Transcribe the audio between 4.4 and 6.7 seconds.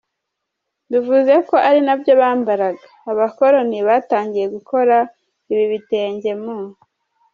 gukora ibi bitenge mu